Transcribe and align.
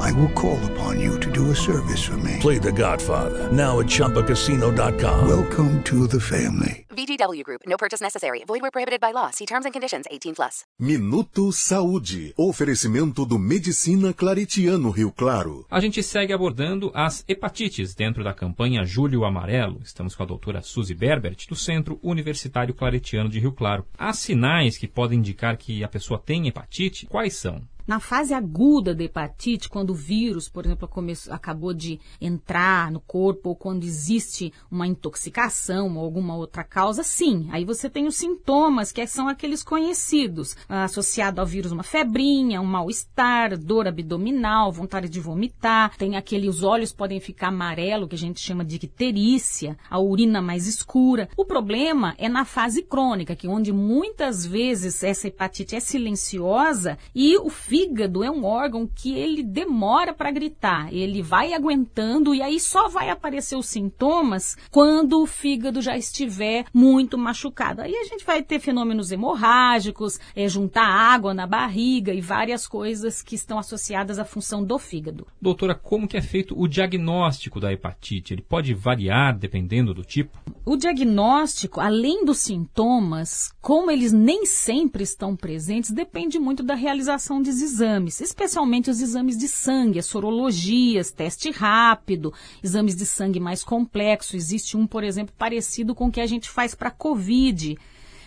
I 0.00 0.12
will 0.12 0.30
call 0.34 0.58
upon 0.72 1.00
you 1.00 1.18
to 1.20 1.30
do 1.30 1.50
a 1.50 1.54
service 1.54 2.02
for 2.02 2.16
me. 2.18 2.38
Play 2.40 2.58
The 2.58 2.72
Godfather 2.72 3.50
now 3.52 3.80
at 3.80 3.86
ChumbaCasino.com. 3.86 5.28
Welcome 5.28 5.82
to 5.84 6.06
the 6.06 6.20
family. 6.20 6.84
VGW 6.94 7.42
Group. 7.42 7.62
No 7.66 7.76
purchase 7.76 8.00
necessary. 8.00 8.44
Void 8.46 8.62
where 8.62 8.70
prohibited 8.70 9.00
by 9.00 9.12
law. 9.12 9.30
See 9.30 9.46
terms 9.46 9.66
and 9.66 9.72
conditions. 9.72 10.06
18 10.10 10.34
plus. 10.34 10.64
Minuto 10.78 11.52
Saúde. 11.52 12.32
Oferecimento 12.36 13.26
do 13.26 13.38
Medicina 13.38 14.12
Claretiano 14.12 14.90
Rio 14.90 15.10
Claro. 15.10 15.66
A 15.70 15.80
gente 15.80 16.02
segue 16.02 16.32
abordando 16.32 16.90
as 16.94 17.24
hepatites 17.28 17.94
dentro 17.94 18.22
da 18.22 18.32
campanha 18.32 18.84
Julho 18.84 19.24
Amarelo. 19.24 19.80
Estamos 19.84 20.14
com 20.14 20.22
a 20.22 20.26
doutora 20.26 20.62
Suzy 20.62 20.94
Berbert, 20.94 21.46
do 21.48 21.56
Centro 21.56 21.98
Universitário 22.02 22.74
Claretiano 22.74 23.28
de 23.28 23.40
Rio 23.40 23.52
Claro. 23.52 23.84
Há 23.98 24.12
sinais 24.12 24.78
que 24.78 24.86
podem 24.86 25.18
indicar 25.18 25.56
que 25.56 25.82
a 25.82 25.88
pessoa 25.88 26.18
tem 26.18 26.46
hepatite? 26.46 27.06
Quais 27.06 27.36
são? 27.36 27.60
Na 27.86 28.00
fase 28.00 28.32
aguda 28.32 28.94
da 28.94 29.04
hepatite, 29.04 29.68
quando 29.68 29.90
o 29.90 29.94
vírus, 29.94 30.48
por 30.48 30.64
exemplo, 30.64 30.88
acabou 31.30 31.74
de 31.74 32.00
entrar 32.18 32.90
no 32.90 33.00
corpo, 33.00 33.50
ou 33.50 33.56
quando 33.56 33.84
existe 33.84 34.52
uma 34.70 34.86
intoxicação 34.86 35.96
ou 35.96 36.04
alguma 36.04 36.34
outra 36.34 36.64
causa, 36.64 37.02
sim, 37.02 37.46
aí 37.50 37.64
você 37.64 37.90
tem 37.90 38.06
os 38.06 38.16
sintomas, 38.16 38.90
que 38.90 39.06
são 39.06 39.28
aqueles 39.28 39.62
conhecidos, 39.62 40.56
associado 40.68 41.40
ao 41.40 41.46
vírus 41.46 41.72
uma 41.72 41.82
febrinha, 41.82 42.60
um 42.60 42.66
mal-estar, 42.66 43.58
dor 43.58 43.86
abdominal, 43.86 44.72
vontade 44.72 45.08
de 45.08 45.20
vomitar, 45.20 45.94
tem 45.96 46.16
aquele, 46.16 46.48
os 46.48 46.62
olhos 46.62 46.92
podem 46.92 47.20
ficar 47.20 47.48
amarelo, 47.48 48.08
que 48.08 48.14
a 48.14 48.18
gente 48.18 48.40
chama 48.40 48.64
de 48.64 48.76
icterícia, 48.76 49.76
a 49.90 49.98
urina 49.98 50.40
mais 50.40 50.66
escura. 50.66 51.28
O 51.36 51.44
problema 51.44 52.14
é 52.16 52.28
na 52.28 52.44
fase 52.44 52.82
crônica, 52.82 53.36
que 53.36 53.46
onde 53.46 53.72
muitas 53.72 54.46
vezes 54.46 55.02
essa 55.02 55.28
hepatite 55.28 55.76
é 55.76 55.80
silenciosa 55.80 56.96
e 57.14 57.36
o 57.36 57.50
fígado 57.74 58.22
é 58.22 58.30
um 58.30 58.44
órgão 58.44 58.86
que 58.86 59.18
ele 59.18 59.42
demora 59.42 60.14
para 60.14 60.30
gritar. 60.30 60.94
Ele 60.94 61.20
vai 61.20 61.52
aguentando 61.52 62.32
e 62.32 62.40
aí 62.40 62.60
só 62.60 62.88
vai 62.88 63.10
aparecer 63.10 63.56
os 63.56 63.66
sintomas 63.66 64.56
quando 64.70 65.20
o 65.20 65.26
fígado 65.26 65.82
já 65.82 65.96
estiver 65.96 66.66
muito 66.72 67.18
machucado. 67.18 67.82
Aí 67.82 67.92
a 67.92 68.04
gente 68.04 68.24
vai 68.24 68.44
ter 68.44 68.60
fenômenos 68.60 69.10
hemorrágicos, 69.10 70.20
é, 70.36 70.46
juntar 70.46 70.86
água 70.86 71.34
na 71.34 71.48
barriga 71.48 72.14
e 72.14 72.20
várias 72.20 72.68
coisas 72.68 73.20
que 73.20 73.34
estão 73.34 73.58
associadas 73.58 74.20
à 74.20 74.24
função 74.24 74.62
do 74.62 74.78
fígado. 74.78 75.26
Doutora, 75.42 75.74
como 75.74 76.06
que 76.06 76.16
é 76.16 76.22
feito 76.22 76.54
o 76.56 76.68
diagnóstico 76.68 77.58
da 77.58 77.72
hepatite? 77.72 78.34
Ele 78.34 78.42
pode 78.42 78.72
variar 78.72 79.36
dependendo 79.36 79.92
do 79.92 80.04
tipo? 80.04 80.38
O 80.64 80.76
diagnóstico, 80.76 81.80
além 81.80 82.24
dos 82.24 82.38
sintomas, 82.38 83.52
como 83.60 83.90
eles 83.90 84.12
nem 84.12 84.46
sempre 84.46 85.02
estão 85.02 85.34
presentes, 85.34 85.90
depende 85.90 86.38
muito 86.38 86.62
da 86.62 86.76
realização 86.76 87.42
de 87.42 87.63
exames, 87.64 88.20
especialmente 88.20 88.90
os 88.90 89.00
exames 89.00 89.36
de 89.36 89.48
sangue, 89.48 89.98
as 89.98 90.06
sorologias, 90.06 91.10
teste 91.10 91.50
rápido, 91.50 92.32
exames 92.62 92.94
de 92.94 93.04
sangue 93.04 93.40
mais 93.40 93.64
complexos. 93.64 94.34
Existe 94.34 94.76
um, 94.76 94.86
por 94.86 95.02
exemplo, 95.02 95.34
parecido 95.36 95.94
com 95.94 96.06
o 96.06 96.12
que 96.12 96.20
a 96.20 96.26
gente 96.26 96.48
faz 96.48 96.74
para 96.74 96.90
COVID. 96.90 97.76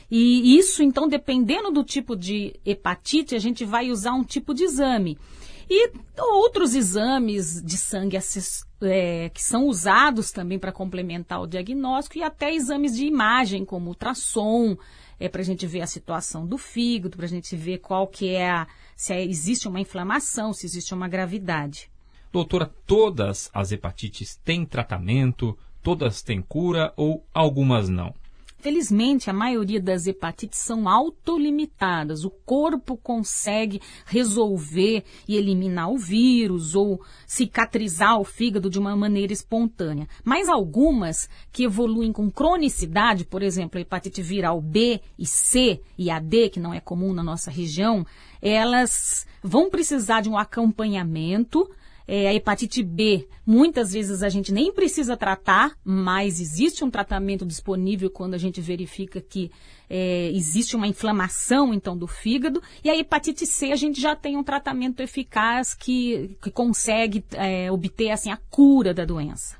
E 0.10 0.58
isso, 0.58 0.84
então, 0.84 1.08
dependendo 1.08 1.72
do 1.72 1.84
tipo 1.84 2.16
de 2.16 2.56
hepatite, 2.66 3.36
a 3.36 3.40
gente 3.40 3.64
vai 3.64 3.92
usar 3.92 4.14
um 4.14 4.24
tipo 4.24 4.54
de 4.54 4.64
exame. 4.64 5.18
E 5.70 5.92
outros 6.18 6.74
exames 6.74 7.62
de 7.62 7.78
sangue 7.78 8.18
é, 8.82 9.30
que 9.30 9.44
são 9.44 9.68
usados 9.68 10.32
também 10.32 10.58
para 10.58 10.72
complementar 10.72 11.42
o 11.42 11.48
diagnóstico 11.48 12.18
e 12.18 12.24
até 12.24 12.54
exames 12.54 12.96
de 12.96 13.06
imagem, 13.06 13.66
como 13.66 13.90
ultrassom, 13.90 14.78
é, 15.20 15.28
para 15.28 15.42
a 15.42 15.46
gente 15.46 15.66
ver 15.66 15.82
a 15.82 15.88
situação 15.88 16.46
do 16.46 16.58
fígado, 16.58 17.18
para 17.18 17.26
a 17.26 17.30
gente 17.30 17.56
ver 17.56 17.80
qual 17.80 18.08
que 18.08 18.30
é 18.30 18.50
a, 18.50 18.68
se 18.96 19.14
é, 19.14 19.24
existe 19.24 19.68
uma 19.68 19.80
inflamação, 19.80 20.54
se 20.54 20.66
existe 20.66 20.94
uma 20.94 21.08
gravidade. 21.08 21.90
Doutora, 22.32 22.72
todas 22.86 23.50
as 23.54 23.72
hepatites 23.72 24.36
têm 24.44 24.66
tratamento, 24.66 25.58
todas 25.82 26.22
têm 26.22 26.42
cura 26.42 26.94
ou 26.96 27.26
algumas 27.34 27.90
não? 27.90 28.14
Felizmente, 28.60 29.30
a 29.30 29.34
maioria 29.34 29.80
das 29.80 30.08
hepatites 30.08 30.58
são 30.58 30.90
autolimitadas. 30.90 32.26
O 32.26 32.32
corpo 32.32 32.98
consegue 32.98 33.80
resolver 34.06 35.04
e 35.28 35.36
eliminar 35.36 35.92
o 35.92 35.98
vírus 35.98 36.74
ou 36.74 37.00
cicatrizar 37.28 38.20
o 38.20 38.24
fígado 38.24 38.68
de 38.68 38.80
uma 38.80 38.96
maneira 38.96 39.32
espontânea. 39.32 40.08
Mas 40.24 40.50
algumas 40.50 41.30
que 41.52 41.66
evoluem 41.66 42.12
com 42.12 42.32
cronicidade, 42.32 43.26
por 43.26 43.44
exemplo, 43.44 43.78
a 43.78 43.82
hepatite 43.82 44.24
viral 44.24 44.60
B 44.60 45.02
e 45.20 45.26
C 45.26 45.80
e 45.96 46.10
a 46.10 46.20
D, 46.20 46.50
que 46.50 46.60
não 46.60 46.74
é 46.74 46.80
comum 46.80 47.14
na 47.14 47.24
nossa 47.24 47.52
região, 47.52 48.04
elas 48.42 49.28
vão 49.44 49.70
precisar 49.70 50.22
de 50.22 50.30
um 50.30 50.38
acompanhamento 50.38 51.70
é, 52.08 52.30
a 52.30 52.34
hepatite 52.34 52.82
B, 52.82 53.28
muitas 53.46 53.92
vezes 53.92 54.24
a 54.24 54.30
gente 54.30 54.52
nem 54.54 54.72
precisa 54.72 55.18
tratar, 55.18 55.78
mas 55.84 56.40
existe 56.40 56.84
um 56.86 56.90
tratamento 56.90 57.46
disponível 57.46 58.10
quando 58.10 58.34
a 58.34 58.38
gente 58.38 58.62
verifica 58.62 59.20
que 59.20 59.52
é, 59.90 60.32
existe 60.32 60.76
uma 60.76 60.88
inflamação, 60.88 61.74
então, 61.74 61.98
do 61.98 62.08
fígado. 62.08 62.62
E 62.84 62.90
a 62.90 62.96
hepatite 62.96 63.46
C, 63.46 63.72
a 63.72 63.76
gente 63.76 64.00
já 64.00 64.16
tem 64.16 64.38
um 64.38 64.44
tratamento 64.44 65.02
eficaz 65.02 65.74
que, 65.74 66.38
que 66.42 66.50
consegue 66.50 67.24
é, 67.34 67.72
obter, 67.72 68.12
assim, 68.12 68.32
a 68.32 68.38
cura 68.50 68.94
da 68.94 69.04
doença. 69.04 69.58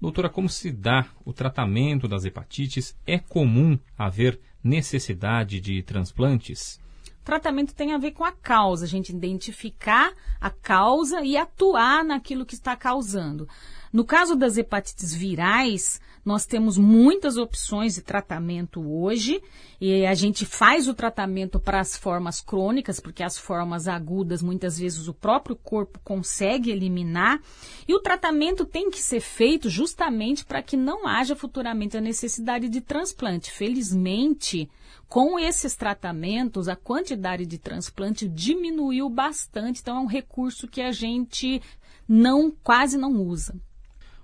Doutora, 0.00 0.28
como 0.28 0.48
se 0.48 0.70
dá 0.70 1.06
o 1.24 1.32
tratamento 1.32 2.08
das 2.08 2.24
hepatites? 2.24 2.96
É 3.06 3.18
comum 3.18 3.78
haver 3.96 4.38
necessidade 4.62 5.60
de 5.60 5.82
transplantes? 5.82 6.80
Tratamento 7.24 7.74
tem 7.74 7.92
a 7.92 7.98
ver 7.98 8.12
com 8.12 8.24
a 8.24 8.32
causa, 8.32 8.84
a 8.84 8.88
gente 8.88 9.10
identificar 9.10 10.12
a 10.40 10.50
causa 10.50 11.22
e 11.22 11.36
atuar 11.36 12.04
naquilo 12.04 12.46
que 12.46 12.54
está 12.54 12.76
causando. 12.76 13.48
No 13.92 14.04
caso 14.04 14.34
das 14.34 14.56
hepatites 14.56 15.14
virais, 15.14 16.00
nós 16.24 16.44
temos 16.46 16.76
muitas 16.76 17.36
opções 17.36 17.94
de 17.94 18.02
tratamento 18.02 18.80
hoje 18.80 19.40
e 19.80 20.04
a 20.04 20.14
gente 20.14 20.44
faz 20.44 20.88
o 20.88 20.94
tratamento 20.94 21.60
para 21.60 21.78
as 21.78 21.96
formas 21.96 22.40
crônicas, 22.40 22.98
porque 22.98 23.22
as 23.22 23.38
formas 23.38 23.86
agudas 23.86 24.42
muitas 24.42 24.78
vezes 24.78 25.06
o 25.06 25.14
próprio 25.14 25.54
corpo 25.54 26.00
consegue 26.02 26.70
eliminar 26.70 27.40
e 27.86 27.94
o 27.94 28.00
tratamento 28.00 28.64
tem 28.64 28.90
que 28.90 29.00
ser 29.00 29.20
feito 29.20 29.70
justamente 29.70 30.44
para 30.44 30.62
que 30.62 30.76
não 30.76 31.06
haja 31.06 31.36
futuramente 31.36 31.96
a 31.96 32.00
necessidade 32.00 32.68
de 32.68 32.80
transplante. 32.80 33.52
Felizmente, 33.52 34.68
com 35.08 35.38
esses 35.38 35.74
tratamentos, 35.74 36.68
a 36.68 36.76
quantidade 36.76 37.46
de 37.46 37.58
transplante 37.58 38.28
diminuiu 38.28 39.08
bastante, 39.08 39.80
então 39.80 39.96
é 39.96 40.00
um 40.00 40.06
recurso 40.06 40.66
que 40.66 40.80
a 40.80 40.92
gente 40.92 41.62
não 42.08 42.50
quase 42.50 42.96
não 42.96 43.12
usa. 43.12 43.54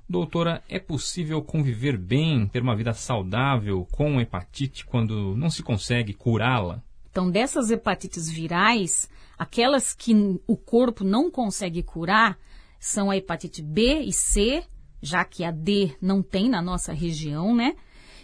Doutora, 0.09 0.62
é 0.69 0.81
possível 0.81 1.41
conviver 1.41 1.97
bem, 1.97 2.47
ter 2.49 2.62
uma 2.62 2.75
vida 2.75 2.93
saudável 2.93 3.87
com 3.93 4.21
hepatite 4.21 4.85
quando 4.85 5.37
não 5.37 5.49
se 5.49 5.62
consegue 5.62 6.12
curá-la? 6.12 6.83
Então, 7.11 7.31
dessas 7.31 7.71
hepatites 7.71 8.29
virais, 8.29 9.09
aquelas 9.38 9.94
que 9.94 10.12
o 10.47 10.56
corpo 10.56 11.05
não 11.05 11.31
consegue 11.31 11.83
curar 11.83 12.37
são 12.79 13.11
a 13.11 13.17
hepatite 13.17 13.62
B 13.62 14.00
e 14.00 14.12
C, 14.12 14.65
já 15.00 15.25
que 15.25 15.44
a 15.44 15.50
D 15.50 15.94
não 16.00 16.23
tem 16.23 16.49
na 16.49 16.61
nossa 16.61 16.93
região, 16.93 17.55
né? 17.55 17.76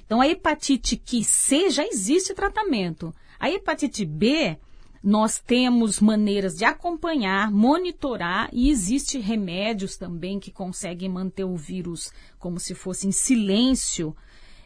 Então, 0.06 0.20
a 0.20 0.28
hepatite 0.28 0.96
que 0.96 1.24
C 1.24 1.68
já 1.68 1.84
existe 1.84 2.32
tratamento. 2.32 3.12
A 3.38 3.50
hepatite 3.50 4.04
B, 4.04 4.56
nós 5.02 5.38
temos 5.38 6.00
maneiras 6.00 6.56
de 6.56 6.64
acompanhar, 6.64 7.50
monitorar 7.50 8.48
e 8.52 8.70
existe 8.70 9.18
remédios 9.18 9.96
também 9.96 10.38
que 10.38 10.50
conseguem 10.50 11.08
manter 11.08 11.44
o 11.44 11.56
vírus 11.56 12.12
como 12.38 12.58
se 12.60 12.74
fosse 12.74 13.08
em 13.08 13.12
silêncio. 13.12 14.16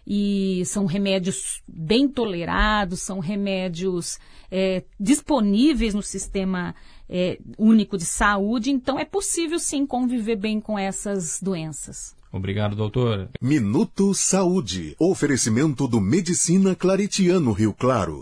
E 0.07 0.63
são 0.67 0.87
remédios 0.87 1.63
bem 1.67 2.09
tolerados, 2.09 3.01
são 3.01 3.19
remédios 3.19 4.19
é, 4.51 4.83
disponíveis 4.99 5.95
no 5.95 6.03
sistema 6.03 6.75
é, 7.09 7.39
único 7.59 7.97
de 7.97 8.05
saúde, 8.05 8.71
então 8.71 8.99
é 8.99 9.05
possível 9.05 9.59
sim 9.59 9.87
conviver 9.87 10.37
bem 10.37 10.61
com 10.61 10.79
essas 10.79 11.41
doenças. 11.41 12.15
Obrigado, 12.33 12.77
doutor. 12.77 13.29
Minuto 13.41 14.15
Saúde. 14.15 14.95
Oferecimento 14.99 15.89
do 15.89 16.01
Medicina 16.01 16.77
Claretiano 16.77 17.53
Rio 17.53 17.73
Claro. 17.73 18.19